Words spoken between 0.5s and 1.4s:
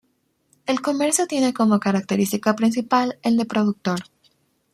El comercio